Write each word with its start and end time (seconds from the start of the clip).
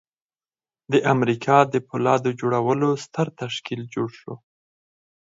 د 0.91 0.93
امریکا 1.13 1.57
د 1.73 1.75
پولاد 1.87 2.23
جوړولو 2.39 2.89
ستر 3.05 3.27
تشکیل 3.41 3.81
جوړ 3.93 4.09
شو 4.19 4.33